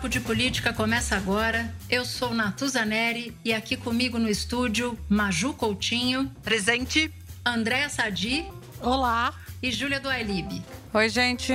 [0.00, 1.70] Papo de Política começa agora.
[1.86, 7.12] Eu sou Natuza Neri e aqui comigo no estúdio Maju Coutinho, Presente.
[7.44, 8.46] Andréa Sadi
[8.80, 9.34] Olá.
[9.62, 10.64] e Júlia Doailib.
[10.94, 11.52] Oi, gente.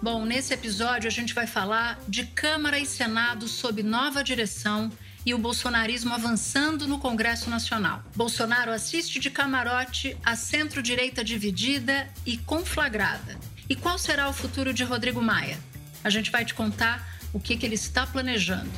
[0.00, 4.90] Bom, nesse episódio a gente vai falar de Câmara e Senado sob nova direção
[5.26, 8.02] e o bolsonarismo avançando no Congresso Nacional.
[8.16, 13.38] Bolsonaro assiste de camarote a centro-direita dividida e conflagrada.
[13.68, 15.58] E qual será o futuro de Rodrigo Maia?
[16.02, 18.70] A gente vai te contar o que, que ele está planejando.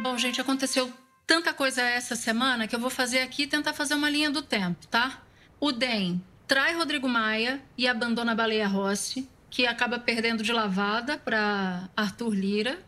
[0.00, 0.92] Bom, gente, aconteceu
[1.26, 4.86] tanta coisa essa semana que eu vou fazer aqui tentar fazer uma linha do tempo,
[4.86, 5.22] tá?
[5.58, 11.18] O DEM trai Rodrigo Maia e abandona a Baleia Rossi, que acaba perdendo de lavada
[11.18, 12.78] para Arthur Lira,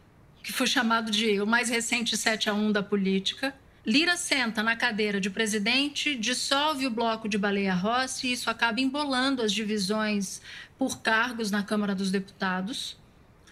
[0.42, 3.54] que foi chamado de o mais recente 7 a 1 da política.
[3.89, 8.83] Lira senta na cadeira de presidente, dissolve o bloco de Baleia Rossi e isso acaba
[8.83, 10.42] embolando as divisões
[10.77, 12.98] por cargos na Câmara dos Deputados.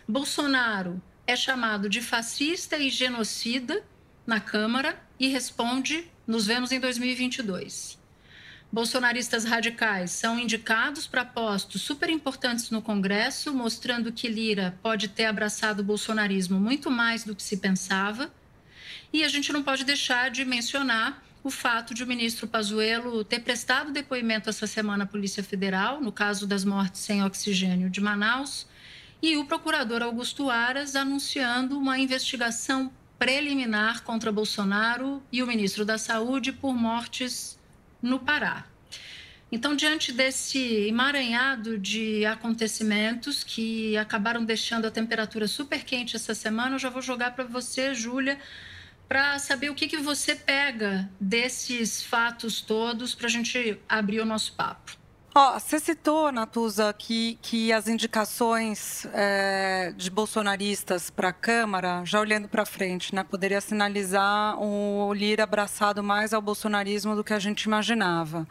[0.06, 3.82] Bolsonaro é chamado de fascista e genocida
[4.26, 7.98] na Câmara e responde nos vemos em 2022.
[8.70, 15.24] Bolsonaristas radicais são indicados para postos super importantes no Congresso, mostrando que Lira pode ter
[15.24, 18.30] abraçado o bolsonarismo muito mais do que se pensava.
[19.12, 23.40] E a gente não pode deixar de mencionar o fato de o ministro Pazuello ter
[23.40, 28.66] prestado depoimento essa semana à Polícia Federal, no caso das mortes sem oxigênio de Manaus,
[29.22, 35.98] e o procurador Augusto Aras anunciando uma investigação preliminar contra Bolsonaro e o ministro da
[35.98, 37.58] Saúde por mortes
[38.02, 38.66] no Pará.
[39.50, 40.58] Então, diante desse
[40.88, 47.00] emaranhado de acontecimentos que acabaram deixando a temperatura super quente essa semana, eu já vou
[47.00, 48.38] jogar para você, Júlia,
[49.08, 54.24] para saber o que, que você pega desses fatos todos para a gente abrir o
[54.24, 54.96] nosso papo.
[55.38, 62.18] Ó, você citou, Natuza, que, que as indicações é, de bolsonaristas para a Câmara, já
[62.18, 67.38] olhando para frente, né, poderia sinalizar o Lira abraçado mais ao bolsonarismo do que a
[67.38, 68.48] gente imaginava.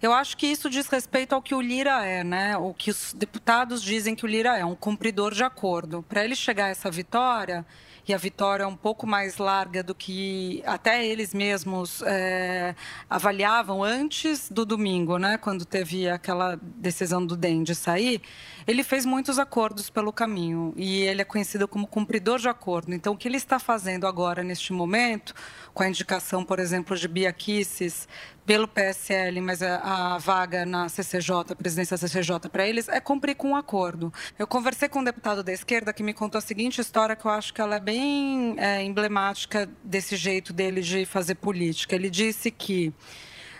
[0.00, 2.56] Eu acho que isso diz respeito ao que o Lira é, né?
[2.56, 6.04] O que os deputados dizem que o Lira é, um cumpridor de acordo.
[6.08, 7.64] Para ele chegar a essa vitória,
[8.06, 12.74] e a vitória é um pouco mais larga do que até eles mesmos é,
[13.08, 18.20] avaliavam antes do domingo, né, quando teve aquela decisão do DEM de sair,
[18.66, 22.94] ele fez muitos acordos pelo caminho e ele é conhecido como cumpridor de acordo.
[22.94, 25.34] Então, o que ele está fazendo agora, neste momento,
[25.74, 28.06] com a indicação, por exemplo, de Bia Kicis
[28.44, 33.36] pelo PSL, mas a, vaga na CCJ, a presidência da CCJ para eles, é cumprir
[33.36, 34.12] com um acordo.
[34.38, 37.30] Eu conversei com um deputado da esquerda que me contou a seguinte história, que eu
[37.30, 41.94] acho que ela é bem é, emblemática desse jeito dele de fazer política.
[41.94, 42.92] Ele disse que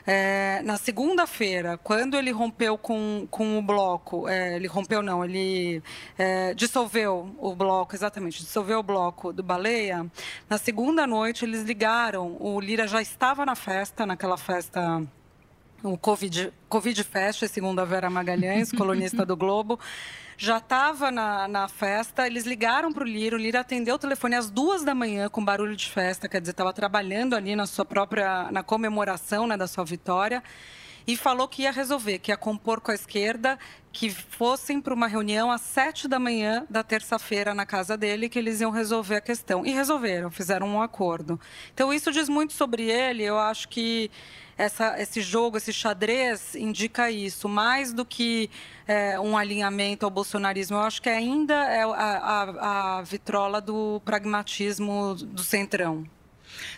[0.06, 5.82] é, na segunda-feira, quando ele rompeu com, com o bloco, é, ele rompeu não, ele
[6.18, 10.06] é, dissolveu o bloco, exatamente, dissolveu o bloco do Baleia.
[10.48, 15.02] Na segunda noite, eles ligaram, o Lira já estava na festa, naquela festa
[15.82, 19.78] o Covid, Covid Fest, segundo a Vera Magalhães, colunista do Globo
[20.42, 24.34] já estava na, na festa, eles ligaram para o Lira, o Lira atendeu o telefone
[24.34, 27.84] às duas da manhã com barulho de festa, quer dizer, estava trabalhando ali na sua
[27.84, 30.42] própria, na comemoração né, da sua vitória,
[31.06, 33.56] e falou que ia resolver, que ia compor com a esquerda,
[33.92, 38.36] que fossem para uma reunião às sete da manhã da terça-feira na casa dele, que
[38.36, 39.64] eles iam resolver a questão.
[39.64, 41.38] E resolveram, fizeram um acordo.
[41.72, 44.10] Então, isso diz muito sobre ele, eu acho que
[44.56, 48.50] essa, esse jogo, esse xadrez indica isso, mais do que
[48.86, 50.76] é, um alinhamento ao bolsonarismo.
[50.76, 56.06] Eu acho que ainda é a, a, a vitrola do pragmatismo do centrão.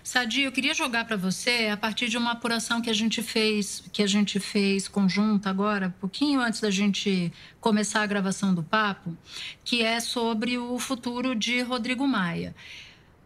[0.03, 3.83] Sadi, eu queria jogar para você a partir de uma apuração que a gente fez,
[3.93, 9.17] que a gente fez conjunta agora, pouquinho antes da gente começar a gravação do papo,
[9.65, 12.55] que é sobre o futuro de Rodrigo Maia.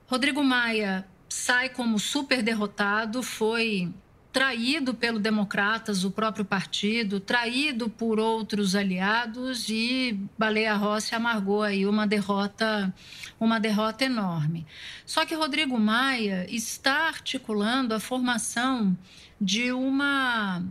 [0.06, 3.92] Rodrigo Maia sai como super derrotado, foi
[4.32, 11.86] traído pelo Democratas, o próprio partido, traído por outros aliados e Baleia Rossi amargou aí
[11.86, 12.94] uma derrota,
[13.40, 14.66] uma derrota enorme.
[15.06, 18.96] Só que Rodrigo Maia está articulando a formação
[19.40, 20.62] de uma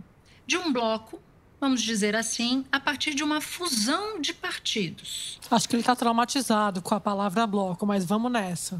[0.45, 1.21] de um bloco
[1.59, 5.39] vamos dizer assim, a partir de uma fusão de partidos.
[5.49, 8.79] Acho que ele está traumatizado com a palavra bloco, mas vamos nessa.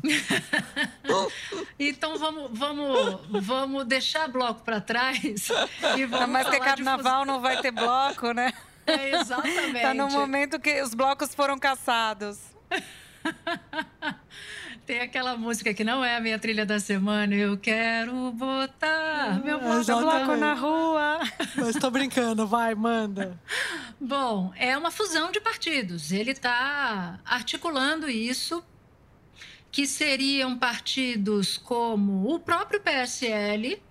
[1.80, 5.50] então vamos, vamos, vamos deixar bloco para trás
[5.98, 8.54] e vamos não, Mas que carnaval não vai ter bloco, né?
[8.86, 9.76] É, exatamente.
[9.76, 12.40] Está no momento que os blocos foram caçados.
[14.88, 17.36] Tem aquela música que não é a minha trilha da semana.
[17.36, 21.20] Eu quero botar meu bloco, na rua.
[21.58, 23.38] Mas estou brincando, vai, manda.
[24.00, 26.14] Bom, é uma fusão de partidos.
[26.14, 28.64] Ele está articulando isso,
[29.70, 33.84] que seriam partidos como o próprio PSL,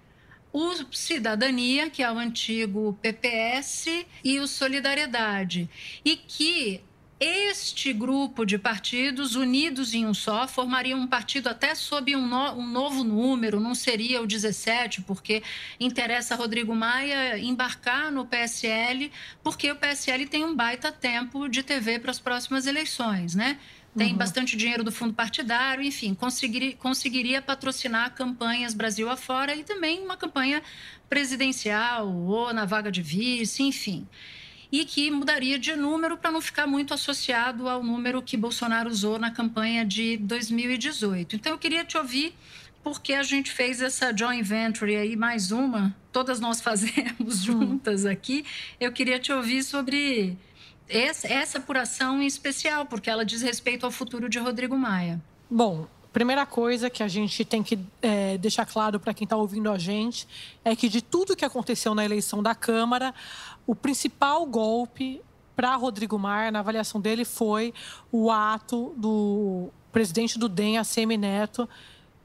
[0.51, 5.69] o Cidadania, que é o antigo PPS, e o Solidariedade.
[6.03, 6.81] E que
[7.19, 12.53] este grupo de partidos unidos em um só formariam um partido até sob um, no,
[12.53, 15.43] um, novo número, não seria o 17, porque
[15.81, 19.11] interessa a Rodrigo Maia embarcar no PSL,
[19.43, 23.59] porque o PSL tem um baita tempo de TV para as próximas eleições, né?
[23.97, 24.19] Tem uhum.
[24.19, 30.19] bastante dinheiro do fundo partidário, enfim, conseguiria, conseguiria patrocinar campanhas Brasil afora e também uma
[30.19, 30.63] campanha
[31.09, 34.07] presidencial ou na vaga de vice, enfim
[34.71, 39.19] e que mudaria de número para não ficar muito associado ao número que Bolsonaro usou
[39.19, 41.37] na campanha de 2018.
[41.37, 42.35] Então, eu queria te ouvir
[42.83, 48.45] porque a gente fez essa joint venture aí, mais uma, todas nós fazemos juntas aqui.
[48.79, 50.39] Eu queria te ouvir sobre
[50.89, 55.21] essa, essa apuração em especial, porque ela diz respeito ao futuro de Rodrigo Maia.
[55.51, 59.71] Bom, primeira coisa que a gente tem que é, deixar claro para quem está ouvindo
[59.71, 60.27] a gente
[60.65, 63.13] é que de tudo que aconteceu na eleição da Câmara,
[63.67, 65.21] o principal golpe
[65.55, 67.73] para Rodrigo Maia, na avaliação dele, foi
[68.13, 71.69] o ato do presidente do DEM, ACM Neto,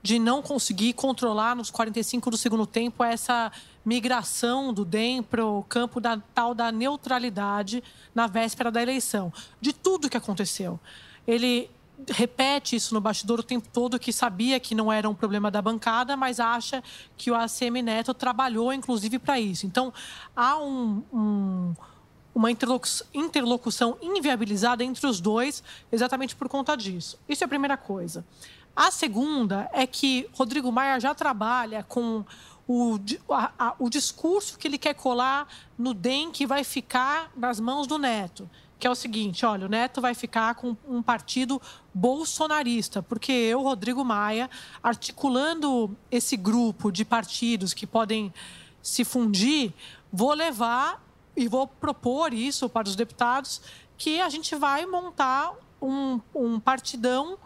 [0.03, 3.51] de não conseguir controlar nos 45 do segundo tempo essa
[3.85, 7.83] migração do DEM para o campo da tal da neutralidade
[8.13, 9.31] na véspera da eleição.
[9.59, 10.79] De tudo que aconteceu.
[11.25, 11.69] Ele
[12.09, 15.62] repete isso no bastidor o tempo todo, que sabia que não era um problema da
[15.62, 16.83] bancada, mas acha
[17.18, 19.65] que o ACM Neto trabalhou, inclusive, para isso.
[19.65, 19.94] Então,
[20.36, 21.74] há um, um,
[22.33, 27.19] uma interlocução inviabilizada entre os dois, exatamente por conta disso.
[27.27, 28.25] Isso é a primeira coisa.
[28.75, 32.24] A segunda é que Rodrigo Maia já trabalha com
[32.68, 32.98] o,
[33.30, 37.86] a, a, o discurso que ele quer colar no DEM que vai ficar nas mãos
[37.86, 38.50] do Neto
[38.81, 41.62] que é o seguinte: olha, o Neto vai ficar com um partido
[41.94, 44.50] bolsonarista, porque eu, Rodrigo Maia,
[44.81, 48.33] articulando esse grupo de partidos que podem
[48.81, 49.72] se fundir,
[50.12, 51.06] vou levar
[51.38, 53.62] e vou propor isso para os deputados
[53.98, 57.38] que a gente vai montar um, um partidão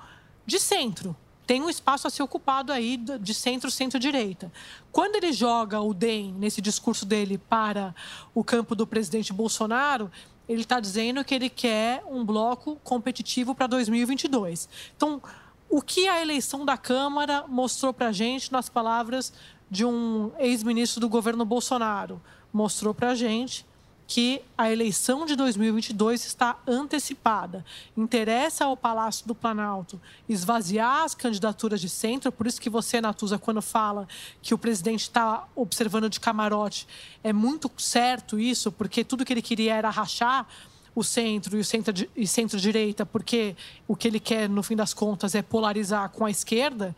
[0.45, 1.13] de centro.
[1.45, 4.51] Tem um espaço a ser ocupado aí de centro, centro-direita.
[4.91, 7.93] Quando ele joga o DEM, nesse discurso dele, para
[8.33, 10.09] o campo do presidente Bolsonaro,
[10.47, 14.69] ele está dizendo que ele quer um bloco competitivo para 2022.
[14.95, 15.21] Então,
[15.69, 19.33] o que a eleição da Câmara mostrou para a gente, nas palavras
[19.69, 22.21] de um ex-ministro do governo Bolsonaro?
[22.53, 23.65] Mostrou para a gente
[24.07, 27.65] que a eleição de 2022 está antecipada.
[27.97, 29.99] Interessa ao Palácio do Planalto
[30.29, 34.07] esvaziar as candidaturas de centro, por isso que você, Natuza, quando fala
[34.41, 36.87] que o presidente está observando de camarote,
[37.23, 40.47] é muito certo isso, porque tudo que ele queria era rachar
[40.93, 43.55] o centro e o centro e centro-direita, porque
[43.87, 46.95] o que ele quer, no fim das contas, é polarizar com a esquerda.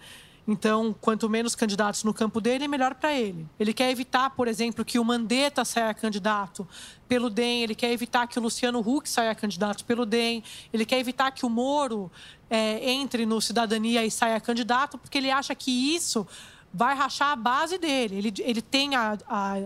[0.48, 3.46] Então, quanto menos candidatos no campo dele, melhor para ele.
[3.60, 6.66] Ele quer evitar, por exemplo, que o Mandetta saia candidato
[7.06, 11.00] pelo DEM, ele quer evitar que o Luciano Huck saia candidato pelo DEM, ele quer
[11.00, 12.10] evitar que o Moro
[12.50, 16.25] é, entre no Cidadania e saia candidato, porque ele acha que isso
[16.74, 18.18] vai rachar a base dele.
[18.18, 19.58] Ele, ele tem a, a,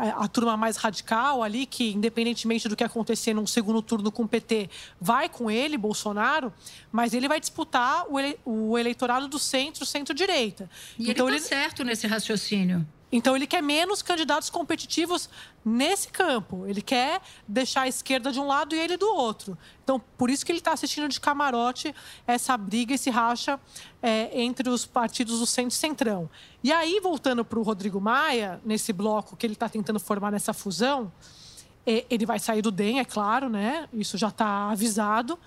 [0.00, 4.22] a, a, turma mais radical ali, que, independentemente do que acontecer num segundo turno com
[4.22, 6.52] o PT, vai com ele, Bolsonaro,
[6.90, 10.70] mas ele vai disputar o, ele, o eleitorado do centro, centro-direita.
[10.98, 12.86] E então, ele está certo nesse raciocínio.
[13.12, 15.28] Então ele quer menos candidatos competitivos
[15.64, 16.66] nesse campo.
[16.66, 19.58] Ele quer deixar a esquerda de um lado e ele do outro.
[19.82, 21.94] Então por isso que ele está assistindo de camarote
[22.26, 23.58] essa briga, esse racha
[24.00, 26.30] é, entre os partidos do centro e centrão.
[26.62, 30.52] E aí voltando para o Rodrigo Maia nesse bloco que ele está tentando formar nessa
[30.52, 31.12] fusão,
[31.84, 33.88] é, ele vai sair do DEM, é claro, né?
[33.92, 35.38] Isso já está avisado.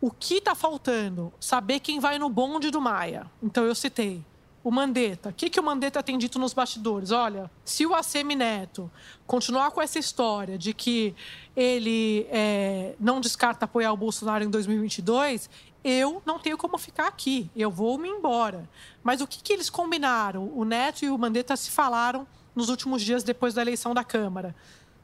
[0.00, 1.32] O que está faltando?
[1.40, 3.26] Saber quem vai no bonde do Maia.
[3.42, 4.22] Então eu citei
[4.64, 5.28] o Mandetta.
[5.28, 7.10] O que, que o Mandetta tem dito nos bastidores?
[7.10, 8.90] Olha, se o ACM Neto
[9.26, 11.14] continuar com essa história de que
[11.54, 15.50] ele é, não descarta apoiar o Bolsonaro em 2022,
[15.84, 18.66] eu não tenho como ficar aqui, eu vou me embora.
[19.02, 20.50] Mas o que, que eles combinaram?
[20.54, 24.56] O Neto e o Mandetta se falaram nos últimos dias depois da eleição da Câmara.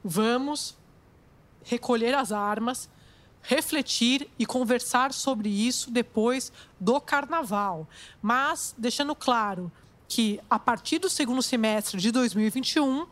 [0.02, 0.74] vamos
[1.62, 2.88] recolher as armas,
[3.42, 7.88] refletir e conversar sobre isso depois do carnaval.
[8.20, 9.70] Mas deixando claro
[10.08, 13.06] que a partir do segundo semestre de 2021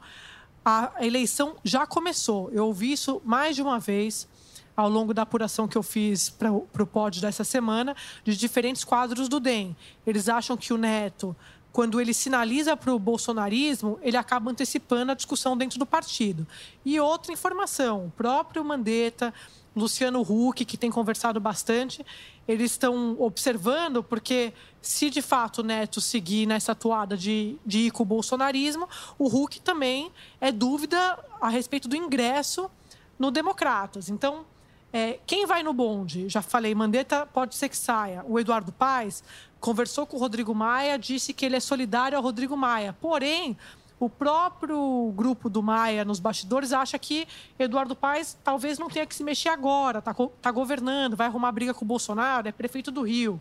[0.65, 2.51] a eleição já começou.
[2.51, 4.29] Eu ouvi isso mais de uma vez
[4.77, 9.29] ao longo da apuração que eu fiz para o pódio dessa semana, de diferentes quadros
[9.29, 9.77] do DEM.
[10.07, 11.35] Eles acham que o Neto,
[11.73, 16.47] quando ele sinaliza para o bolsonarismo, ele acaba antecipando a discussão dentro do partido.
[16.85, 19.35] E outra informação, o próprio Mandetta,
[19.79, 22.05] Luciano Huck, que tem conversado bastante,
[22.47, 27.91] eles estão observando, porque se de fato o Neto seguir nessa toada de, de ir
[27.91, 32.71] com o bolsonarismo, o Huck também é dúvida a respeito do ingresso
[33.19, 34.09] no Democratas.
[34.09, 34.45] Então,
[34.93, 36.29] é, quem vai no bonde?
[36.29, 38.25] Já falei, Mandetta pode ser que saia.
[38.27, 39.23] O Eduardo Paes
[39.61, 42.97] conversou com o Rodrigo Maia, disse que ele é solidário ao Rodrigo Maia.
[43.01, 43.57] Porém,
[44.01, 47.27] o próprio grupo do Maia nos bastidores acha que
[47.59, 51.75] Eduardo Paes talvez não tenha que se mexer agora, está tá governando, vai arrumar briga
[51.75, 53.41] com o Bolsonaro, é prefeito do Rio.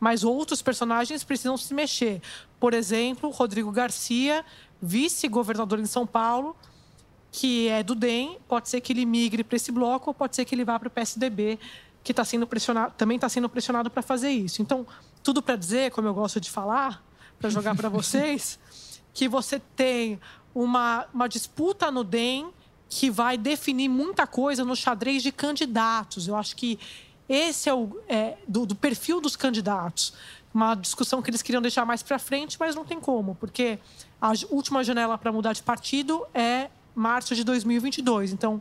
[0.00, 2.20] Mas outros personagens precisam se mexer.
[2.58, 4.44] Por exemplo, Rodrigo Garcia,
[4.80, 6.56] vice-governador em São Paulo,
[7.30, 10.44] que é do DEM, pode ser que ele migre para esse bloco ou pode ser
[10.44, 11.58] que ele vá para o PSDB,
[12.02, 14.60] que tá sendo pressionado, também está sendo pressionado para fazer isso.
[14.60, 14.84] Então,
[15.22, 17.00] tudo para dizer, como eu gosto de falar,
[17.38, 18.58] para jogar para vocês,
[19.12, 20.20] que você tem
[20.54, 22.50] uma, uma disputa no DEM
[22.88, 26.28] que vai definir muita coisa no xadrez de candidatos.
[26.28, 26.78] Eu acho que
[27.28, 30.12] esse é o é, do, do perfil dos candidatos.
[30.52, 33.78] Uma discussão que eles queriam deixar mais para frente, mas não tem como, porque
[34.20, 38.32] a última janela para mudar de partido é março de 2022.
[38.32, 38.60] Então,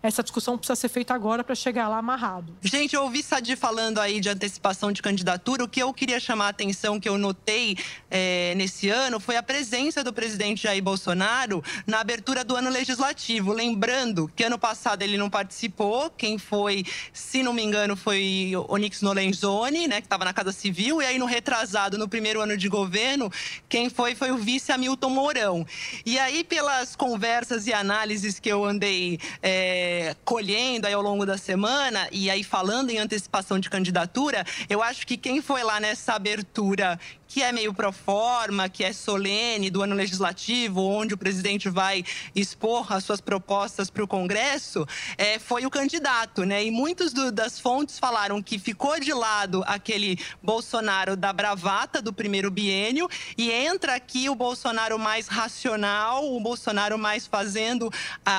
[0.00, 2.56] essa discussão precisa ser feita agora para chegar lá amarrado.
[2.62, 5.64] Gente, eu ouvi Sadi falando aí de antecipação de candidatura.
[5.64, 7.76] O que eu queria chamar a atenção, que eu notei
[8.08, 13.52] é, nesse ano, foi a presença do presidente Jair Bolsonaro na abertura do ano legislativo.
[13.52, 16.10] Lembrando que ano passado ele não participou.
[16.10, 21.02] Quem foi, se não me engano, foi Onyx Nolenzoni, né, que estava na Casa Civil.
[21.02, 23.32] E aí, no retrasado, no primeiro ano de governo,
[23.68, 25.66] quem foi foi o vice Hamilton Mourão.
[26.06, 29.18] E aí, pelas conversas e análises que eu andei.
[29.42, 29.87] É,
[30.24, 35.06] colhendo aí ao longo da semana e aí falando em antecipação de candidatura, eu acho
[35.06, 39.82] que quem foi lá nessa abertura que é meio pro forma, que é solene do
[39.82, 42.02] ano legislativo, onde o presidente vai
[42.34, 44.86] expor as suas propostas para o Congresso,
[45.18, 46.64] é, foi o candidato, né?
[46.64, 52.12] E muitos do, das fontes falaram que ficou de lado aquele Bolsonaro da bravata do
[52.12, 57.90] primeiro biênio e entra aqui o Bolsonaro mais racional, o Bolsonaro mais fazendo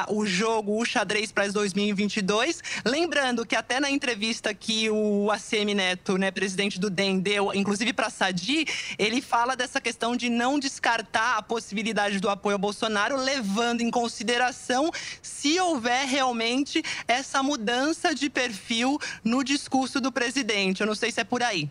[0.07, 2.61] o jogo, o xadrez para 2022.
[2.85, 7.93] Lembrando que até na entrevista que o ACM Neto, né, presidente do DEM, deu, inclusive
[7.93, 8.65] para Sadi,
[8.97, 13.91] ele fala dessa questão de não descartar a possibilidade do apoio ao Bolsonaro, levando em
[13.91, 20.81] consideração se houver realmente essa mudança de perfil no discurso do presidente.
[20.81, 21.69] Eu não sei se é por aí.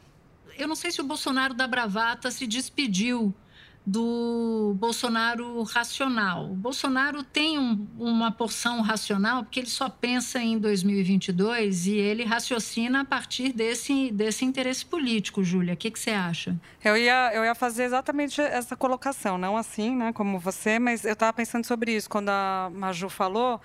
[0.57, 3.35] Eu não sei se o Bolsonaro da bravata se despediu
[3.89, 6.51] do Bolsonaro racional.
[6.51, 12.23] O Bolsonaro tem um, uma porção racional porque ele só pensa em 2022 e ele
[12.23, 15.73] raciocina a partir desse, desse interesse político, Júlia.
[15.73, 16.55] O que, que você acha?
[16.85, 21.15] Eu ia, eu ia fazer exatamente essa colocação, não assim, né, como você, mas eu
[21.15, 23.59] estava pensando sobre isso quando a Maju falou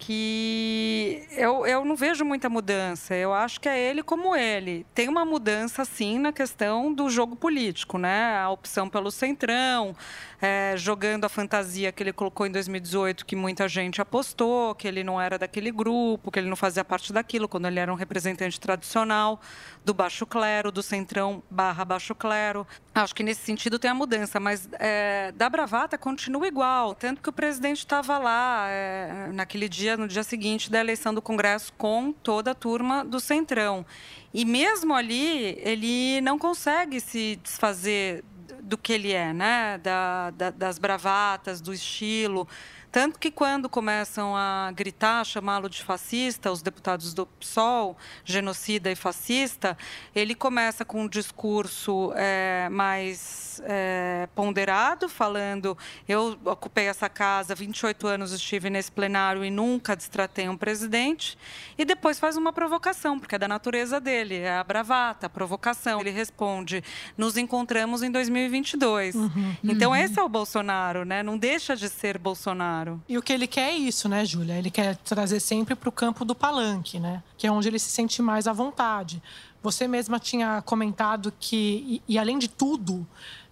[0.00, 3.14] que eu, eu não vejo muita mudança.
[3.14, 4.86] Eu acho que é ele como ele.
[4.94, 8.38] Tem uma mudança, sim, na questão do jogo político, né?
[8.38, 9.94] A opção pelo centrão,
[10.40, 15.04] é, jogando a fantasia que ele colocou em 2018, que muita gente apostou, que ele
[15.04, 18.58] não era daquele grupo, que ele não fazia parte daquilo, quando ele era um representante
[18.58, 19.38] tradicional
[19.84, 22.66] do baixo clero, do centrão barra baixo clero.
[22.94, 27.28] Acho que nesse sentido tem a mudança, mas é, da bravata continua igual, tanto que
[27.28, 32.12] o presidente estava lá é, naquele dia, no dia seguinte da eleição do Congresso, com
[32.12, 33.84] toda a turma do centrão.
[34.32, 38.24] E mesmo ali, ele não consegue se desfazer
[38.62, 39.78] do que ele é, né?
[39.78, 42.46] Da, da, das bravatas, do estilo.
[42.92, 48.96] Tanto que quando começam a gritar, chamá-lo de fascista, os deputados do PSOL, genocida e
[48.96, 49.78] fascista,
[50.14, 55.78] ele começa com um discurso é, mais é, ponderado, falando:
[56.08, 61.38] eu ocupei essa casa, 28 anos estive nesse plenário e nunca destratei um presidente.
[61.78, 66.00] E depois faz uma provocação, porque é da natureza dele, é a bravata, a provocação.
[66.00, 66.82] Ele responde:
[67.16, 69.14] nos encontramos em 2022.
[69.14, 69.96] Uhum, então, uhum.
[69.96, 71.22] esse é o Bolsonaro, né?
[71.22, 72.79] Não deixa de ser Bolsonaro.
[73.08, 74.56] E o que ele quer é isso, né, Júlia?
[74.56, 77.22] Ele quer trazer sempre para o campo do palanque, né?
[77.36, 79.22] Que é onde ele se sente mais à vontade.
[79.62, 83.06] Você mesma tinha comentado que, e, e além de tudo,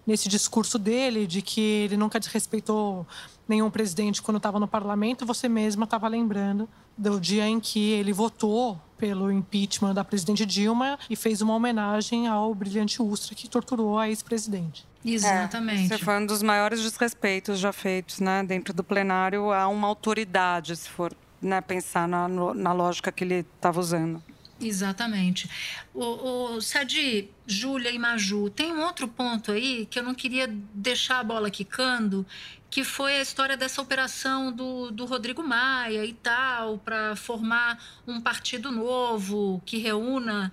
[0.05, 3.05] nesse discurso dele de que ele nunca desrespeitou
[3.47, 6.67] nenhum presidente quando estava no parlamento, você mesma estava lembrando
[6.97, 12.27] do dia em que ele votou pelo impeachment da presidente Dilma e fez uma homenagem
[12.27, 14.85] ao brilhante Ustra que torturou a ex-presidente.
[15.03, 15.93] Exatamente.
[15.93, 20.75] É, foi um dos maiores desrespeitos já feitos, né, dentro do plenário a uma autoridade,
[20.75, 24.21] se for né, pensar na, na lógica que ele estava usando.
[24.61, 25.49] Exatamente.
[25.93, 30.47] O, o Sadi, Júlia e Maju, tem um outro ponto aí que eu não queria
[30.73, 32.25] deixar a bola quicando,
[32.69, 38.19] que foi a história dessa operação do, do Rodrigo Maia e tal, para formar um
[38.19, 40.51] partido novo que reúna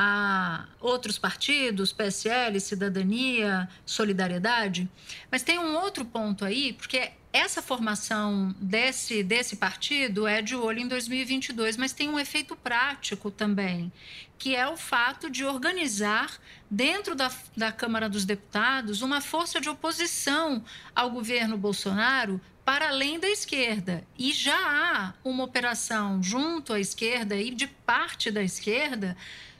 [0.00, 4.88] a outros partidos, PSL, Cidadania, Solidariedade.
[5.28, 10.78] Mas tem um outro ponto aí, porque essa formação desse, desse partido é de olho
[10.78, 13.90] em 2022, mas tem um efeito prático também,
[14.38, 16.38] que é o fato de organizar,
[16.70, 20.64] dentro da, da Câmara dos Deputados, uma força de oposição
[20.94, 24.04] ao governo Bolsonaro para além da esquerda.
[24.16, 29.16] E já há uma operação junto à esquerda e de parte da esquerda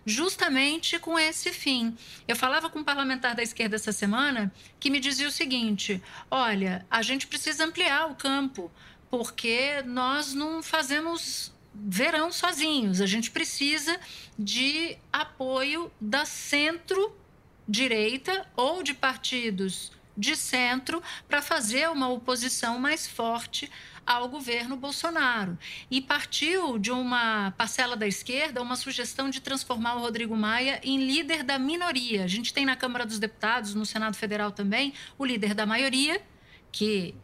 [0.09, 1.95] justamente com esse fim.
[2.27, 4.51] Eu falava com um parlamentar da esquerda essa semana
[4.81, 8.73] que me dizia o seguinte: olha, a gente precisa ampliar o campo,
[9.11, 14.01] porque nós não fazemos verão sozinhos, a gente precisa
[14.39, 23.71] de apoio da centro-direita ou de partidos de centro para fazer uma oposição mais forte
[24.09, 25.59] ao governo Bolsonaro.
[25.91, 31.07] E partiu de uma parcela da esquerda uma sugestão de transformar o Rodrigo Maia em
[31.07, 32.25] líder da minoria.
[32.25, 36.23] A gente tem na Câmara dos Deputados, no Senado Federal também, o líder da maioria,
[36.73, 37.15] que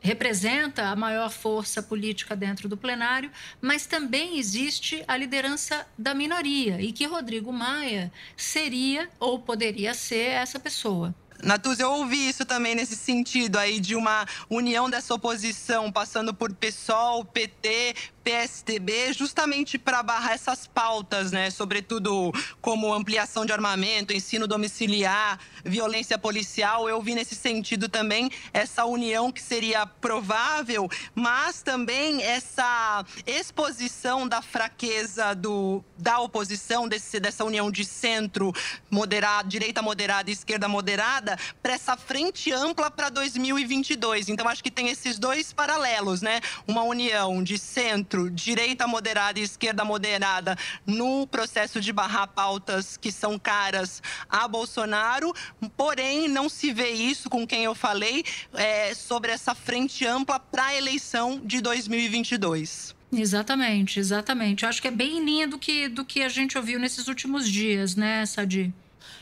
[0.00, 6.78] representa a maior força política dentro do plenário, mas também existe a liderança da minoria
[6.78, 11.14] e que Rodrigo Maia seria ou poderia ser essa pessoa.
[11.44, 16.50] Natuz, eu ouvi isso também nesse sentido aí de uma união dessa oposição, passando por
[16.54, 21.50] PSOL, PT, PSDB justamente para barrar essas pautas, né?
[21.50, 26.88] Sobretudo como ampliação de armamento, ensino domiciliar, violência policial.
[26.88, 34.40] Eu vi nesse sentido também essa união que seria provável, mas também essa exposição da
[34.40, 38.52] fraqueza do, da oposição, desse, dessa união de centro
[38.90, 44.30] moderado, direita moderada e esquerda moderada, para essa frente ampla para 2022.
[44.30, 46.40] Então, acho que tem esses dois paralelos, né?
[46.66, 52.96] Uma união de centro centro, direita moderada e esquerda moderada no processo de barrar pautas
[52.96, 55.34] que são caras a Bolsonaro,
[55.76, 58.24] porém não se vê isso com quem eu falei
[58.54, 62.94] é, sobre essa frente ampla para a eleição de 2022.
[63.12, 64.64] Exatamente, exatamente.
[64.64, 67.06] Eu acho que é bem em linha do que, do que a gente ouviu nesses
[67.08, 68.72] últimos dias, né, Sadi?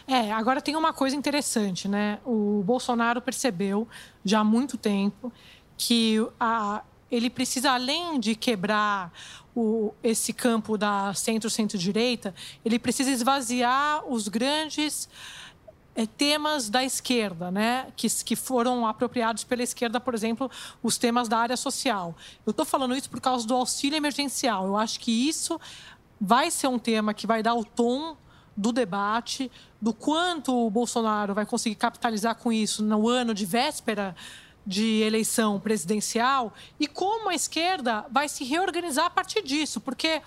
[0.07, 2.19] É, agora tem uma coisa interessante, né?
[2.25, 3.87] O Bolsonaro percebeu
[4.25, 5.33] já há muito tempo
[5.77, 9.13] que a, ele precisa, além de quebrar
[9.55, 15.11] o, esse campo da centro-centro-direita, ele precisa esvaziar os grandes
[15.95, 17.89] é, temas da esquerda, né?
[17.95, 20.51] que, que foram apropriados pela esquerda, por exemplo,
[20.83, 22.17] os temas da área social.
[22.47, 24.67] Eu estou falando isso por causa do auxílio emergencial.
[24.67, 25.61] Eu acho que isso
[26.19, 28.17] vai ser um tema que vai dar o tom
[28.57, 34.15] do debate, do quanto o Bolsonaro vai conseguir capitalizar com isso no ano de véspera
[34.67, 40.23] de eleição presidencial e como a esquerda vai se reorganizar a partir disso, porque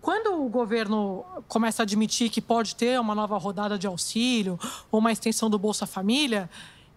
[0.00, 4.58] quando o governo começa a admitir que pode ter uma nova rodada de auxílio
[4.90, 6.48] ou uma extensão do Bolsa Família,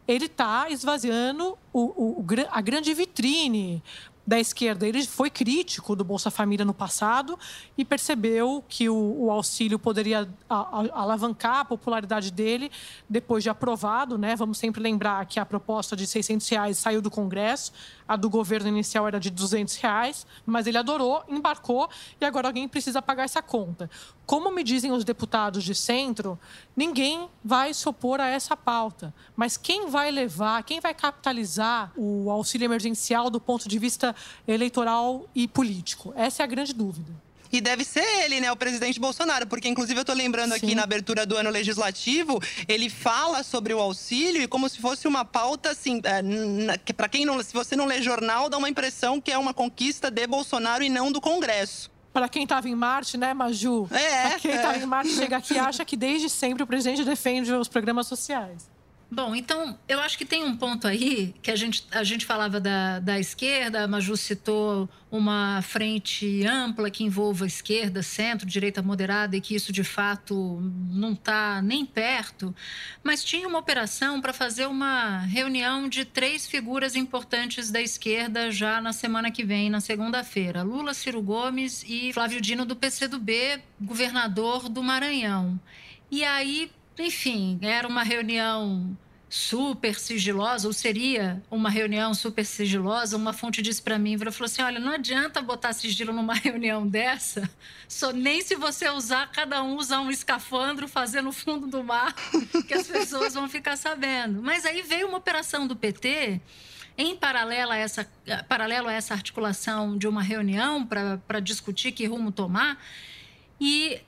[0.08, 3.84] ele está esvaziando o, o, a grande vitrine
[4.30, 4.88] da esquerda.
[4.88, 7.38] Ele foi crítico do Bolsa Família no passado
[7.76, 12.72] e percebeu que o, o auxílio poderia a, a, alavancar a popularidade dele
[13.10, 14.20] depois de aprovado.
[14.20, 14.36] Né?
[14.36, 17.72] Vamos sempre lembrar que a proposta de 600 reais saiu do Congresso,
[18.08, 21.90] a do governo inicial era de 200 reais, mas ele adorou, embarcou
[22.22, 23.90] e agora alguém precisa pagar essa conta.
[24.28, 26.38] Como me dizem os deputados de centro,
[26.76, 29.12] ninguém vai se opor a essa pauta.
[29.36, 34.16] Mas quem vai levar, quem vai capitalizar o auxílio emergencial do ponto de vista
[34.48, 36.14] eleitoral e político?
[36.16, 37.12] Essa é a grande dúvida.
[37.52, 40.76] E deve ser ele, né, o presidente Bolsonaro, porque inclusive eu estou lembrando aqui Sim.
[40.76, 45.26] na abertura do ano legislativo, ele fala sobre o auxílio e como se fosse uma
[45.26, 49.32] pauta assim, é, para quem não, se você não lê jornal, dá uma impressão que
[49.32, 53.34] é uma conquista de Bolsonaro e não do Congresso para quem estava em Marte, né,
[53.34, 53.88] Maju?
[53.92, 54.30] É.
[54.30, 54.82] Pra quem estava é.
[54.82, 58.70] em Marte chega aqui e acha que desde sempre o presidente defende os programas sociais.
[59.12, 62.60] Bom, então eu acho que tem um ponto aí que a gente, a gente falava
[62.60, 69.36] da, da esquerda, a Maju citou uma frente ampla que envolva esquerda, centro, direita moderada
[69.36, 72.54] e que isso de fato não está nem perto,
[73.02, 78.80] mas tinha uma operação para fazer uma reunião de três figuras importantes da esquerda já
[78.80, 84.70] na semana que vem, na segunda-feira: Lula, Ciro Gomes e Flávio Dino do PCdoB, governador
[84.70, 85.60] do Maranhão.
[86.12, 86.72] E aí
[87.04, 88.98] enfim, era uma reunião
[89.30, 94.64] super sigilosa, ou seria uma reunião super sigilosa, uma fonte disse para mim, falou assim,
[94.64, 97.48] olha, não adianta botar sigilo numa reunião dessa,
[97.88, 102.16] só nem se você usar, cada um usar um escafandro, fazer no fundo do mar,
[102.68, 104.42] que as pessoas vão ficar sabendo.
[104.42, 106.42] Mas aí veio uma operação do PT,
[106.98, 108.10] em paralelo a essa,
[108.48, 112.84] paralelo a essa articulação de uma reunião para discutir que rumo tomar,
[113.62, 114.02] e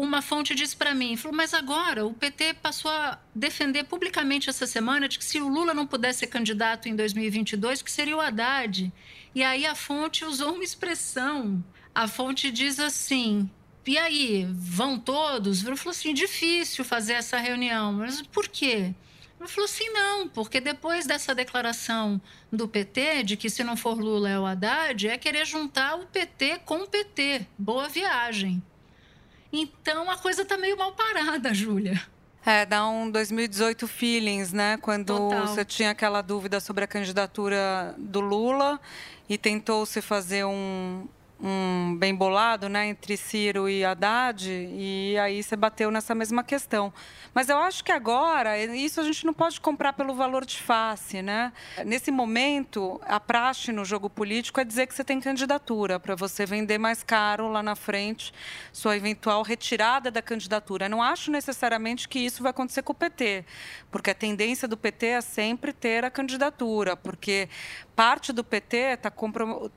[0.00, 4.64] uma fonte disse para mim, falou, mas agora o PT passou a defender publicamente essa
[4.64, 8.20] semana de que se o Lula não pudesse ser candidato em 2022, que seria o
[8.20, 8.92] Haddad.
[9.34, 11.64] E aí a fonte usou uma expressão.
[11.92, 13.50] A fonte diz assim,
[13.84, 15.64] e aí, vão todos?
[15.64, 17.92] Ele falou assim, difícil fazer essa reunião.
[17.94, 18.94] Mas por quê?
[19.40, 22.20] Ele falou assim, não, porque depois dessa declaração
[22.52, 26.06] do PT, de que se não for Lula é o Haddad, é querer juntar o
[26.06, 27.48] PT com o PT.
[27.58, 28.62] Boa viagem.
[29.52, 32.00] Então a coisa está meio mal parada, Júlia.
[32.44, 34.78] É, dá um 2018 feelings, né?
[34.78, 35.46] Quando Total.
[35.46, 38.80] você tinha aquela dúvida sobre a candidatura do Lula
[39.28, 41.06] e tentou se fazer um,
[41.40, 46.92] um bem bolado, né, entre Ciro e Haddad, e aí você bateu nessa mesma questão.
[47.32, 51.22] Mas eu acho que agora, isso a gente não pode comprar pelo valor de face,
[51.22, 51.52] né?
[51.86, 56.44] Nesse momento, a praxe no jogo político é dizer que você tem candidatura, para você
[56.44, 58.32] vender mais caro lá na frente
[58.72, 60.86] sua eventual retirada da candidatura.
[60.86, 63.44] Eu não acho necessariamente que isso vai acontecer com o PT,
[63.90, 67.48] porque a tendência do PT é sempre ter a candidatura, porque
[67.98, 69.12] parte do PT tá,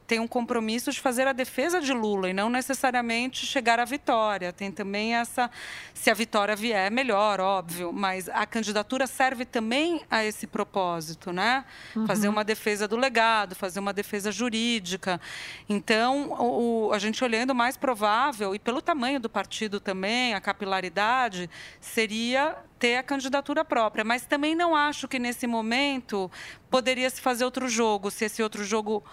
[0.06, 4.54] tem um compromisso de fazer a defesa de Lula e não necessariamente chegar à vitória.
[4.54, 5.50] Tem também essa,
[5.92, 11.66] se a vitória vier, melhor, óbvio, mas a candidatura serve também a esse propósito, né?
[11.96, 12.06] Uhum.
[12.06, 15.20] Fazer uma defesa do legado, fazer uma defesa jurídica.
[15.68, 21.50] Então, o, a gente olhando mais provável, e pelo tamanho do partido também, a capilaridade,
[21.80, 24.04] seria ter a candidatura própria.
[24.04, 26.30] Mas também não acho que nesse momento
[26.68, 29.04] poderia se fazer outro jogo, se esse outro jogo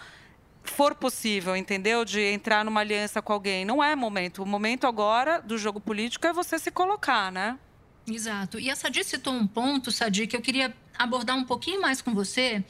[0.63, 2.03] for possível, entendeu?
[2.03, 3.63] De entrar numa aliança com alguém.
[3.63, 4.41] Não é momento.
[4.41, 7.59] O momento agora do jogo político é você se colocar, né?
[8.07, 8.59] Exato.
[8.59, 12.13] E a Sadi citou um ponto, Sadi, que eu queria abordar um pouquinho mais com
[12.13, 12.63] você,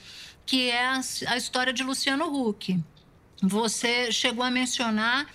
[0.45, 2.77] que é a, a história de Luciano Huck.
[3.41, 5.27] Você chegou a mencionar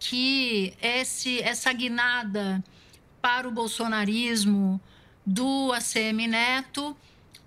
[0.00, 2.62] que esse, essa guinada
[3.22, 4.80] para o bolsonarismo,
[5.24, 6.96] do ACM Neto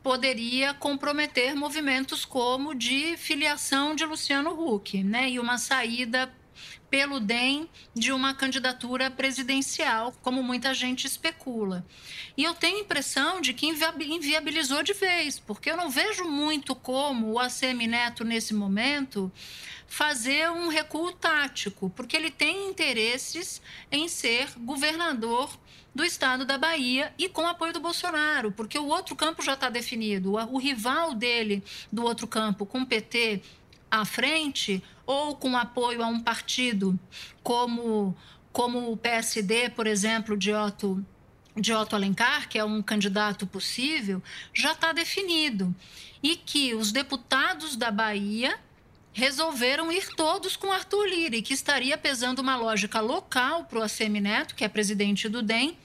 [0.01, 5.29] poderia comprometer movimentos como de filiação de Luciano Huck, né?
[5.29, 6.31] E uma saída
[6.89, 11.85] pelo DEM de uma candidatura presidencial, como muita gente especula.
[12.35, 16.73] E eu tenho a impressão de que inviabilizou de vez, porque eu não vejo muito
[16.73, 19.31] como o ACM Neto, nesse momento,
[19.87, 23.61] fazer um recuo tático, porque ele tem interesses
[23.91, 25.49] em ser governador
[25.97, 29.67] do estado da Bahia e com apoio do Bolsonaro, porque o outro campo já está
[29.67, 30.33] definido.
[30.33, 33.41] O, rival dele do outro campo, com o PT
[33.89, 36.99] à frente, ou com apoio a um partido
[37.41, 38.15] como,
[38.53, 41.03] como o PSD, por exemplo, de Otto,
[41.55, 44.21] de Otto Alencar, que é um candidato possível,
[44.53, 45.75] já está definido.
[46.21, 48.59] E que os deputados da Bahia
[49.13, 54.21] resolveram ir todos com Arthur Lira, que estaria pesando uma lógica local para o ACM
[54.21, 55.75] Neto, que é presidente do DEM,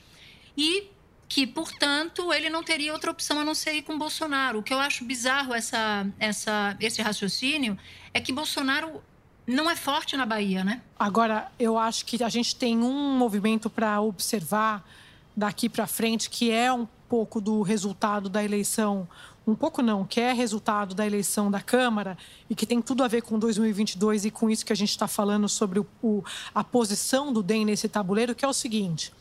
[0.56, 0.90] e
[1.28, 4.58] que, portanto, ele não teria outra opção a não ser ir com Bolsonaro.
[4.58, 7.78] O que eu acho bizarro essa, essa, esse raciocínio
[8.12, 9.02] é que Bolsonaro
[9.46, 10.82] não é forte na Bahia, né?
[10.98, 14.86] Agora, eu acho que a gente tem um movimento para observar
[15.34, 19.08] daqui para frente que é um pouco do resultado da eleição,
[19.46, 22.16] um pouco não, que é resultado da eleição da Câmara
[22.50, 25.08] e que tem tudo a ver com 2022 e com isso que a gente está
[25.08, 26.22] falando sobre o, o,
[26.54, 29.14] a posição do DEM nesse tabuleiro, que é o seguinte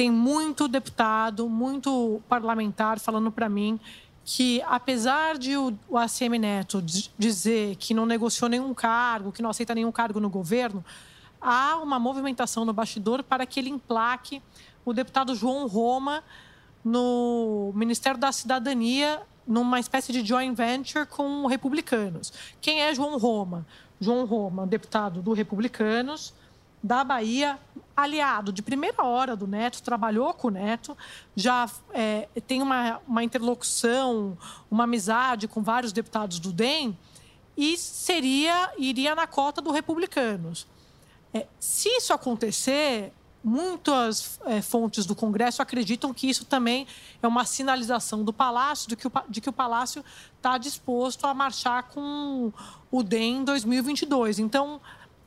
[0.00, 3.78] tem muito deputado, muito parlamentar falando para mim
[4.24, 6.82] que, apesar de o, ACM Neto
[7.18, 10.82] dizer que não negociou nenhum cargo, que não aceita nenhum cargo no governo,
[11.38, 14.40] há uma movimentação no bastidor para que ele emplaque
[14.86, 16.24] o deputado João Roma
[16.82, 22.32] no Ministério da Cidadania, numa espécie de joint venture com republicanos.
[22.58, 23.66] Quem é João Roma?
[24.00, 26.32] João Roma, deputado do Republicanos,
[26.82, 27.58] da Bahia,
[27.96, 30.96] aliado de primeira hora do Neto, trabalhou com o Neto,
[31.36, 34.36] já é, tem uma, uma interlocução,
[34.70, 36.96] uma amizade com vários deputados do DEM
[37.56, 40.66] e seria iria na cota do Republicanos.
[41.32, 43.12] É, se isso acontecer,
[43.42, 46.86] muitas é, fontes do Congresso acreditam que isso também
[47.22, 50.04] é uma sinalização do Palácio de que o, de que o Palácio
[50.36, 52.52] está disposto a marchar com
[52.90, 54.38] o DEM em 2022.
[54.38, 54.80] Então,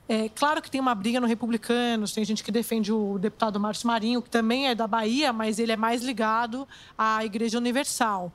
[0.08, 3.88] é claro que tem uma briga no Republicanos, tem gente que defende o deputado Márcio
[3.88, 8.32] Marinho, que também é da Bahia, mas ele é mais ligado à Igreja Universal.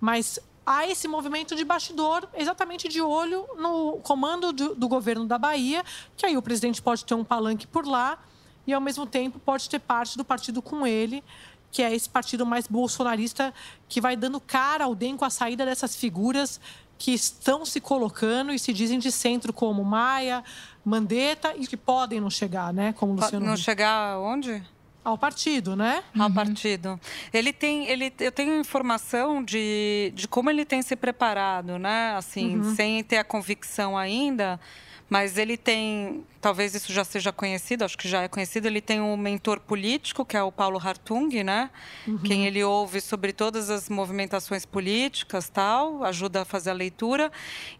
[0.00, 5.38] Mas há esse movimento de bastidor exatamente de olho no comando do, do governo da
[5.38, 5.84] Bahia,
[6.16, 8.18] que aí o presidente pode ter um palanque por lá
[8.64, 11.24] e, ao mesmo tempo, pode ter parte do partido com ele,
[11.72, 13.52] que é esse partido mais bolsonarista
[13.88, 16.60] que vai dando cara ao DEM com a saída dessas figuras
[16.98, 20.42] que estão se colocando e se dizem de centro, como Maia,
[20.88, 22.92] Mandetta, e que podem não chegar, né?
[22.94, 24.62] Como Luciano Não chegar onde?
[25.04, 26.02] ao partido, né?
[26.18, 26.34] Ao uhum.
[26.34, 27.00] partido.
[27.32, 32.14] Ele tem, ele, eu tenho informação de, de como ele tem se preparado, né?
[32.14, 32.74] Assim, uhum.
[32.74, 34.60] sem ter a convicção ainda
[35.08, 39.00] mas ele tem, talvez isso já seja conhecido, acho que já é conhecido, ele tem
[39.00, 41.70] um mentor político, que é o Paulo Hartung, né?
[42.06, 42.18] Uhum.
[42.18, 47.32] Quem ele ouve sobre todas as movimentações políticas, tal, ajuda a fazer a leitura.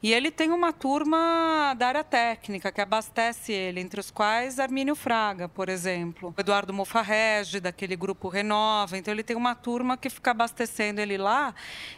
[0.03, 4.95] E ele tem uma turma da área técnica que abastece ele, entre os quais Armínio
[4.95, 6.35] Fraga, por exemplo.
[6.38, 8.97] Eduardo Mofarrege, daquele grupo Renova.
[8.97, 11.55] Então ele tem uma turma que fica abastecendo ele lá.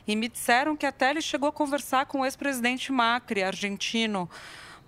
[0.07, 4.29] E me disseram que até ele chegou a conversar com o ex-presidente Macri, argentino,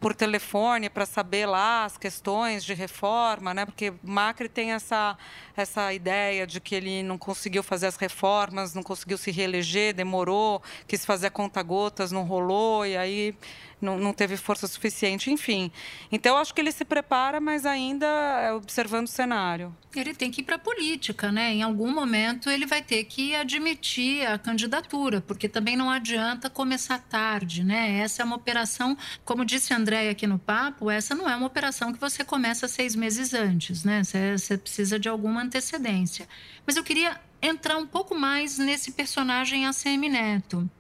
[0.03, 3.65] por telefone para saber lá as questões de reforma, né?
[3.65, 5.17] Porque Macri tem essa
[5.57, 10.61] essa ideia de que ele não conseguiu fazer as reformas, não conseguiu se reeleger, demorou,
[10.89, 13.35] quis fazer a conta gotas, não rolou e aí
[13.83, 15.71] não, não teve força suficiente, enfim.
[16.11, 19.77] Então, acho que ele se prepara, mas ainda é observando o cenário.
[19.95, 21.53] Ele tem que ir para a política, né?
[21.53, 26.99] Em algum momento ele vai ter que admitir a candidatura, porque também não adianta começar
[26.99, 27.99] tarde, né?
[27.99, 31.47] Essa é uma operação, como disse a André aqui no papo, essa não é uma
[31.47, 34.03] operação que você começa seis meses antes, né?
[34.03, 36.29] Você precisa de alguma antecedência.
[36.67, 40.71] Mas eu queria entrar um pouco mais nesse personagem ACM Neto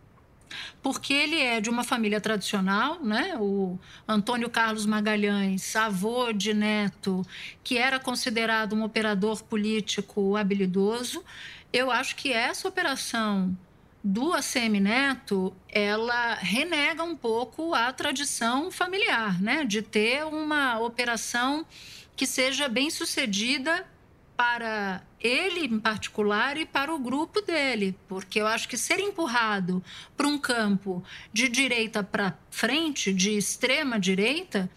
[0.82, 3.36] porque ele é de uma família tradicional, né?
[3.38, 7.26] O Antônio Carlos Magalhães, avô de Neto,
[7.62, 11.24] que era considerado um operador político habilidoso.
[11.72, 13.56] Eu acho que essa operação
[14.04, 19.64] do ACM Neto, ela renega um pouco a tradição familiar, né?
[19.64, 21.64] De ter uma operação
[22.16, 23.86] que seja bem sucedida
[24.42, 29.81] para ele em particular e para o grupo dele, porque eu acho que ser empurrado
[30.16, 31.00] para um campo
[31.33, 34.68] de direita para frente, de extrema direita,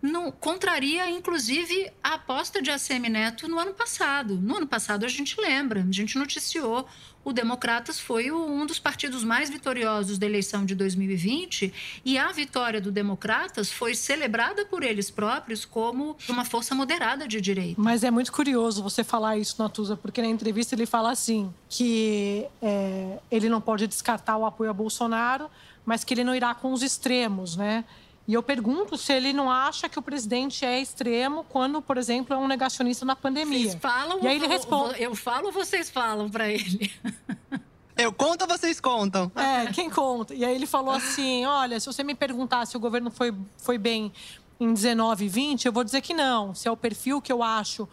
[0.00, 4.36] não, contraria, inclusive, a aposta de ACM Neto no ano passado.
[4.36, 6.86] No ano passado, a gente lembra, a gente noticiou,
[7.24, 12.80] o Democratas foi um dos partidos mais vitoriosos da eleição de 2020 e a vitória
[12.80, 17.80] do Democratas foi celebrada por eles próprios como uma força moderada de direita.
[17.80, 22.46] Mas é muito curioso você falar isso, Natuza, porque na entrevista ele fala assim, que
[22.62, 25.50] é, ele não pode descartar o apoio a Bolsonaro,
[25.84, 27.84] mas que ele não irá com os extremos, né?
[28.28, 32.34] E eu pergunto se ele não acha que o presidente é extremo quando, por exemplo,
[32.34, 33.70] é um negacionista na pandemia.
[33.70, 35.02] Vocês falam, e aí ele responde.
[35.02, 36.92] Eu falo ou vocês falam para ele?
[37.96, 39.32] Eu conto ou vocês contam?
[39.34, 40.32] É, quem conta?
[40.32, 43.76] E aí ele falou assim: olha, se você me perguntar se o governo foi, foi
[43.76, 44.12] bem
[44.60, 46.54] em 19 e 20, eu vou dizer que não.
[46.54, 47.88] Se é o perfil que eu acho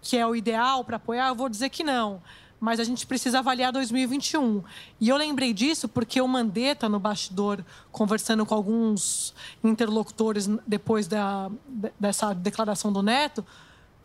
[0.00, 2.22] que é o ideal para apoiar, eu vou dizer que não
[2.62, 4.62] mas a gente precisa avaliar 2021.
[5.00, 11.50] E eu lembrei disso porque o Mandetta, no bastidor, conversando com alguns interlocutores depois da,
[11.98, 13.44] dessa declaração do Neto,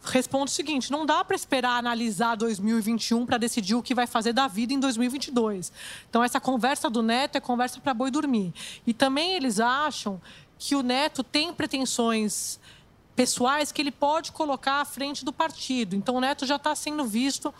[0.02, 4.34] responde o seguinte: não dá para esperar analisar 2021 para decidir o que vai fazer
[4.34, 5.72] da vida em 2022.
[6.10, 8.52] Então, essa conversa do Neto é conversa para boi dormir.
[8.88, 10.20] E também eles acham
[10.58, 12.60] que o Neto tem pretensões
[13.16, 15.96] pessoais que ele pode colocar à frente do partido.
[15.96, 17.54] Então, o Neto já está sendo visto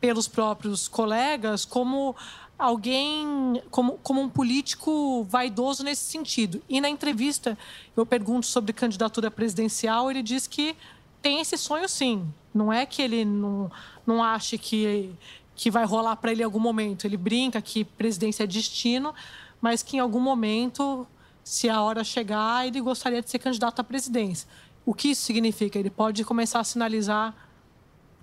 [0.00, 2.14] pelos próprios colegas como
[2.58, 6.62] alguém, como, como um político vaidoso nesse sentido.
[6.68, 7.56] E na entrevista,
[7.96, 10.76] eu pergunto sobre candidatura presidencial, ele diz que
[11.20, 12.26] tem esse sonho sim.
[12.54, 13.70] Não é que ele não,
[14.06, 15.10] não ache que,
[15.54, 17.04] que vai rolar para ele em algum momento.
[17.04, 19.14] Ele brinca que presidência é destino,
[19.60, 21.06] mas que em algum momento,
[21.44, 24.48] se a hora chegar, ele gostaria de ser candidato à presidência.
[24.84, 25.78] O que isso significa?
[25.78, 27.34] Ele pode começar a sinalizar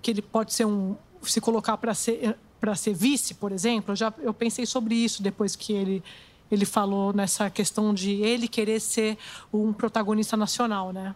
[0.02, 3.96] que ele pode ser um, se colocar para ser para ser vice, por exemplo, eu
[3.96, 6.02] já eu pensei sobre isso depois que ele
[6.50, 9.18] ele falou nessa questão de ele querer ser
[9.52, 11.14] um protagonista nacional, né?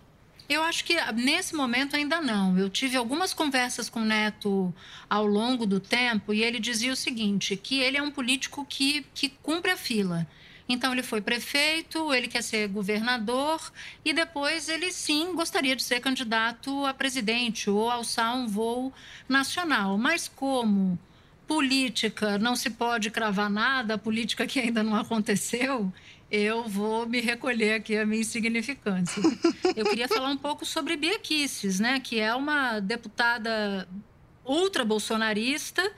[0.49, 2.59] Eu acho que nesse momento ainda não.
[2.59, 4.75] Eu tive algumas conversas com o Neto
[5.09, 9.05] ao longo do tempo e ele dizia o seguinte: que ele é um político que,
[9.15, 10.27] que cumpre a fila.
[10.69, 13.73] Então, ele foi prefeito, ele quer ser governador
[14.05, 18.93] e depois ele sim gostaria de ser candidato a presidente ou alçar um voo
[19.29, 19.97] nacional.
[19.97, 20.99] Mas, como
[21.47, 25.91] política não se pode cravar nada, política que ainda não aconteceu,
[26.31, 29.23] eu vou me recolher aqui a minha insignificância.
[29.75, 31.19] Eu queria falar um pouco sobre Bia
[31.81, 33.89] né, que é uma deputada
[34.45, 35.91] ultra-bolsonarista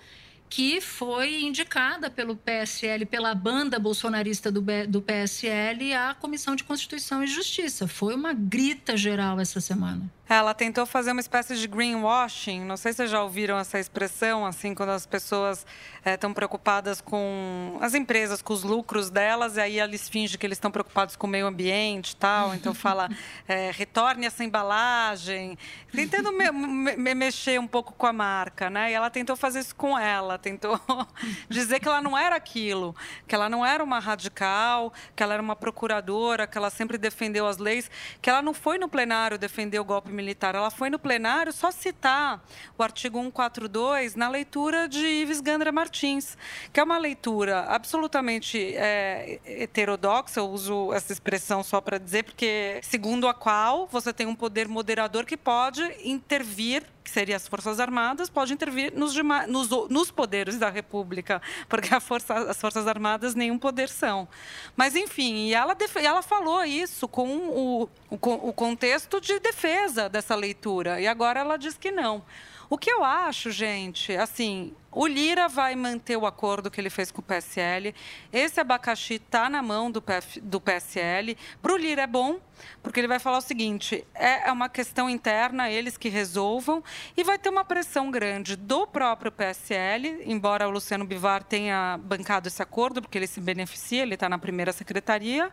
[0.50, 7.22] que foi indicada pelo PSL, pela banda bolsonarista do, do PSL, à Comissão de Constituição
[7.22, 7.86] e Justiça.
[7.86, 10.10] Foi uma grita geral essa semana.
[10.32, 12.60] Ela tentou fazer uma espécie de greenwashing.
[12.64, 15.66] Não sei se vocês já ouviram essa expressão, assim, quando as pessoas
[16.06, 20.38] estão eh, é, preocupadas com as empresas, com os lucros delas, e aí eles fingem
[20.38, 22.54] que eles estão preocupados com o meio ambiente, tal.
[22.54, 23.08] Então fala,
[23.48, 25.58] é, retorne essa embalagem,
[25.90, 26.48] tentando me,
[26.96, 28.92] me, mexer um pouco com a marca, né?
[28.92, 30.80] E ela tentou fazer isso com ela, tentou
[31.48, 32.96] dizer que ela não era aquilo,
[33.28, 37.46] que ela não era uma radical, que ela era uma procuradora, que ela sempre defendeu
[37.46, 40.54] as leis, que ela não foi no plenário defender o golpe militar.
[40.54, 42.42] Ela foi no plenário só citar
[42.76, 46.36] o artigo 142 na leitura de Ives Gandra Martins,
[46.72, 52.80] que é uma leitura absolutamente é, heterodoxa, eu uso essa expressão só para dizer, porque
[52.82, 57.80] segundo a qual você tem um poder moderador que pode intervir que seria as Forças
[57.80, 59.14] Armadas, pode intervir nos,
[59.48, 64.28] nos, nos poderes da República, porque força, as Forças Armadas nenhum poder são.
[64.76, 70.36] Mas, enfim, e ela, ela falou isso com o, o, o contexto de defesa dessa
[70.36, 72.22] leitura, e agora ela diz que não.
[72.70, 77.10] O que eu acho, gente, assim, o Lira vai manter o acordo que ele fez
[77.10, 77.92] com o PSL.
[78.32, 81.36] Esse abacaxi está na mão do, PF, do PSL.
[81.60, 82.38] Para o Lira é bom,
[82.80, 86.80] porque ele vai falar o seguinte: é, é uma questão interna, eles que resolvam,
[87.16, 92.46] e vai ter uma pressão grande do próprio PSL, embora o Luciano Bivar tenha bancado
[92.46, 95.52] esse acordo, porque ele se beneficia, ele está na primeira secretaria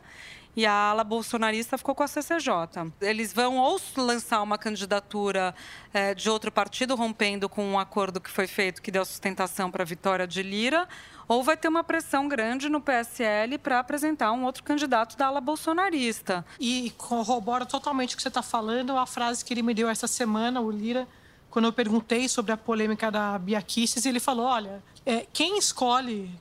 [0.57, 2.91] e a ala bolsonarista ficou com a CCJ.
[2.99, 5.53] Eles vão ou lançar uma candidatura
[5.93, 9.83] é, de outro partido, rompendo com um acordo que foi feito, que deu sustentação para
[9.83, 10.87] a vitória de Lira,
[11.27, 15.39] ou vai ter uma pressão grande no PSL para apresentar um outro candidato da ala
[15.39, 16.43] bolsonarista.
[16.59, 20.07] E corrobora totalmente o que você está falando, a frase que ele me deu essa
[20.07, 21.07] semana, o Lira,
[21.51, 26.31] quando eu perguntei sobre a polêmica da Bia Kicis, ele falou, olha, é, quem escolhe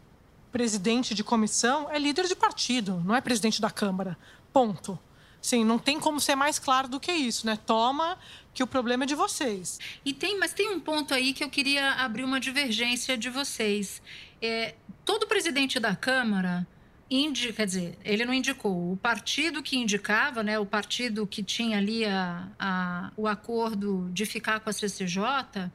[0.56, 4.16] presidente de comissão é líder de partido, não é presidente da Câmara.
[4.54, 4.98] Ponto.
[5.38, 7.58] Sim, não tem como ser mais claro do que isso, né?
[7.66, 8.18] Toma
[8.54, 9.78] que o problema é de vocês.
[10.02, 14.00] E tem, mas tem um ponto aí que eu queria abrir uma divergência de vocês.
[14.40, 16.66] É, todo presidente da Câmara
[17.10, 18.92] indica, quer dizer, ele não indicou.
[18.92, 24.26] O partido que indicava, né, o partido que tinha ali a, a, o acordo de
[24.26, 25.70] ficar com a CCJ,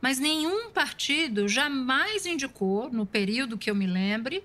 [0.00, 4.42] mas nenhum partido jamais indicou, no período que eu me lembre,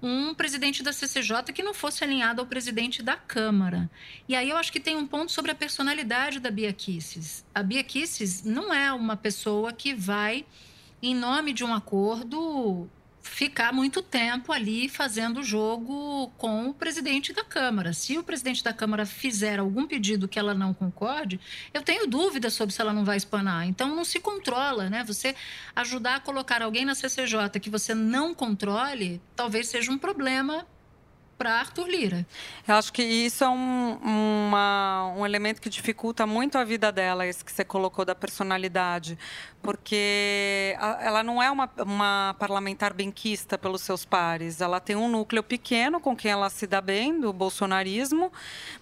[0.00, 3.90] um presidente da CCJ que não fosse alinhado ao presidente da Câmara.
[4.28, 7.44] E aí eu acho que tem um ponto sobre a personalidade da Bia Kicis.
[7.54, 10.44] A Bia Kicis não é uma pessoa que vai,
[11.02, 12.88] em nome de um acordo,
[13.24, 17.92] ficar muito tempo ali fazendo jogo com o presidente da Câmara.
[17.92, 21.40] Se o presidente da Câmara fizer algum pedido que ela não concorde,
[21.72, 23.66] eu tenho dúvidas sobre se ela não vai espanar.
[23.66, 25.02] Então não se controla, né?
[25.04, 25.34] Você
[25.74, 30.66] ajudar a colocar alguém na CCJ que você não controle, talvez seja um problema
[31.36, 32.26] para Arthur Lira.
[32.66, 37.26] Eu acho que isso é um, uma, um elemento que dificulta muito a vida dela,
[37.26, 39.18] esse que você colocou da personalidade
[39.64, 44.60] porque ela não é uma, uma parlamentar benquista pelos seus pares.
[44.60, 48.30] Ela tem um núcleo pequeno com quem ela se dá bem, do bolsonarismo,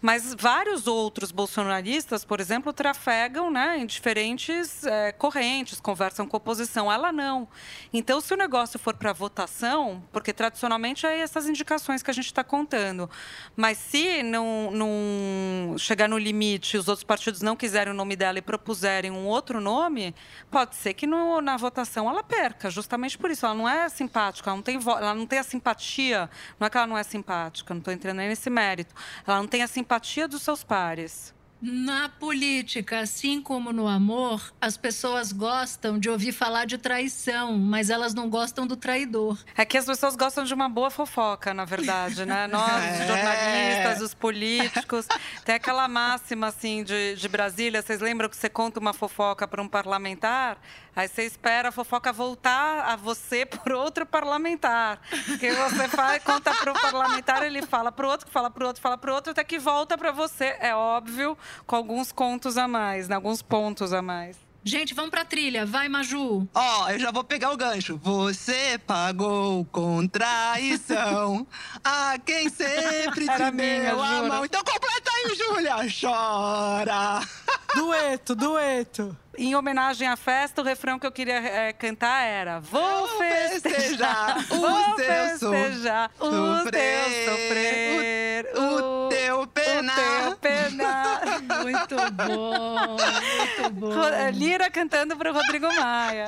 [0.01, 6.39] mas vários outros bolsonaristas, por exemplo, trafegam né, em diferentes é, correntes, conversam com a
[6.39, 6.91] oposição.
[6.91, 7.47] Ela não.
[7.93, 12.27] Então, se o negócio for para votação, porque tradicionalmente é essas indicações que a gente
[12.27, 13.09] está contando,
[13.57, 18.39] mas se não, não chegar no limite, os outros partidos não quiserem o nome dela
[18.39, 20.15] e propuserem um outro nome,
[20.51, 23.45] pode ser que no, na votação ela perca, justamente por isso.
[23.45, 26.31] Ela não é simpática, ela não, tem, ela não tem a simpatia.
[26.59, 28.95] Não é que ela não é simpática, não estou entrando nesse mérito.
[29.27, 31.35] Ela não tem a simpatia dos seus pares.
[31.65, 37.89] Na política, assim como no amor, as pessoas gostam de ouvir falar de traição, mas
[37.89, 39.39] elas não gostam do traidor.
[39.57, 42.49] É que as pessoas gostam de uma boa fofoca, na verdade, né?
[42.51, 43.07] Nós, é.
[43.07, 45.07] jornalistas, os políticos.
[45.45, 47.81] Tem aquela máxima, assim, de, de Brasília.
[47.81, 50.59] Vocês lembram que você conta uma fofoca para um parlamentar?
[50.95, 55.01] Aí você espera a fofoca voltar a você por outro parlamentar.
[55.41, 58.65] Que você faz, conta para o parlamentar, ele fala para o outro, que fala para
[58.65, 60.57] o outro, fala para o outro, até que volta para você.
[60.61, 61.37] É óbvio,
[61.67, 63.17] com alguns contos a mais, né?
[63.17, 64.37] alguns pontos a mais.
[64.65, 65.67] Gente, vamos pra trilha.
[65.67, 66.49] Vai, Maju.
[66.55, 67.99] Ó, eu já vou pegar o gancho.
[68.01, 71.47] Você pagou com traição
[71.83, 74.45] a quem sempre te deu a mão.
[74.45, 75.77] Então completa aí, Júlia.
[76.01, 77.27] Chora.
[77.75, 79.17] Dueto, dueto.
[79.37, 84.43] Em homenagem à festa, o refrão que eu queria eh, cantar era Vou Vou festejar,
[84.43, 89.99] festejar vou o festejar o teu sofrer, sofrer, o teu penar.
[89.99, 91.23] o teu penar.
[91.63, 93.91] Muito bom, muito bom.
[94.33, 96.27] Lira cantando para o Rodrigo Maia.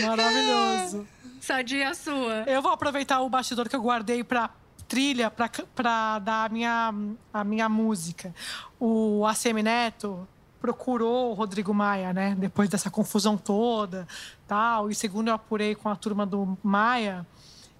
[0.00, 1.06] Maravilhoso.
[1.40, 2.44] Sadia a sua.
[2.46, 4.50] Eu vou aproveitar o bastidor que eu guardei pra
[4.88, 6.94] trilha, pra, pra dar a minha,
[7.32, 8.34] a minha música.
[8.80, 10.26] O ACM Neto
[10.60, 12.36] procurou o Rodrigo Maia, né?
[12.38, 14.06] Depois dessa confusão toda,
[14.46, 14.90] tal.
[14.90, 17.26] E segundo eu apurei com a turma do Maia,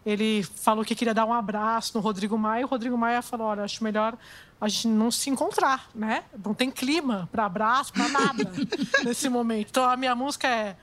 [0.05, 2.62] ele falou que queria dar um abraço no Rodrigo Maia.
[2.62, 4.16] E o Rodrigo Maia falou: olha, acho melhor
[4.61, 6.24] a gente não se encontrar, né?
[6.45, 8.51] Não tem clima para abraço, para nada
[9.05, 9.68] nesse momento.
[9.70, 10.76] Então a minha música é.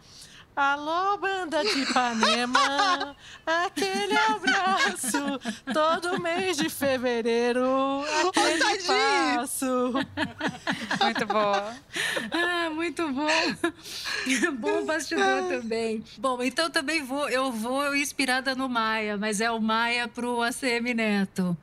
[0.56, 3.14] Alô, banda de Ipanema,
[3.46, 5.20] aquele abraço,
[5.74, 9.38] todo mês de fevereiro, aquele Tadinho.
[9.38, 9.92] passo.
[11.04, 11.76] Muito boa.
[12.32, 13.28] Ah, muito bom.
[14.58, 16.02] bom bastidor também.
[16.18, 20.94] Bom, então também vou, eu vou inspirada no Maia, mas é o Maia pro ACM
[20.94, 21.58] Neto.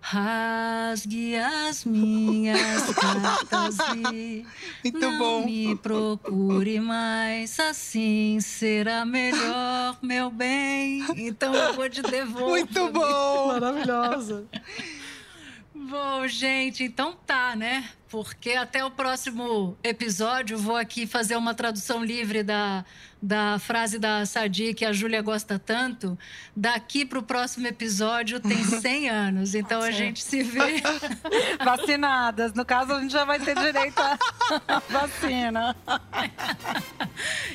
[0.00, 3.76] Rasgue as minhas cartas
[4.12, 4.46] e
[4.82, 5.44] Muito não bom.
[5.44, 11.04] me procure mais, assim será melhor, meu bem.
[11.16, 12.48] Então eu vou de devolver.
[12.48, 13.48] Muito bom.
[13.60, 14.46] Maravilhosa.
[15.74, 17.88] Bom, gente, então tá, né?
[18.08, 22.84] Porque até o próximo episódio vou aqui fazer uma tradução livre da,
[23.22, 26.18] da frase da Sadi que a Júlia gosta tanto.
[26.56, 30.82] Daqui pro próximo episódio tem 100 anos, então a gente se vê.
[31.62, 32.54] Vacinadas.
[32.54, 34.18] No caso, a gente já vai ter direito à
[34.88, 35.76] vacina.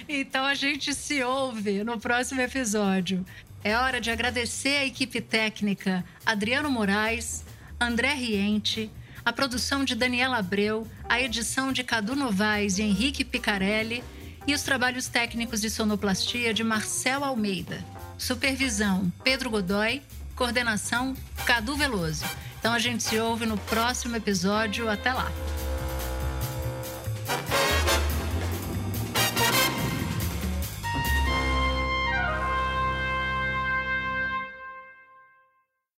[0.08, 3.26] Então a gente se ouve no próximo episódio.
[3.64, 7.44] É hora de agradecer a equipe técnica Adriano Moraes,
[7.80, 8.92] André Riente,
[9.26, 14.04] a produção de Daniela Abreu, a edição de Cadu Novaes e Henrique Picarelli
[14.48, 17.84] e os trabalhos técnicos de sonoplastia de Marcel Almeida.
[18.18, 20.02] Supervisão: Pedro Godoy.
[20.36, 21.16] Coordenação:
[21.46, 22.26] Cadu Veloso.
[22.60, 24.90] Então a gente se ouve no próximo episódio.
[24.90, 25.32] Até lá!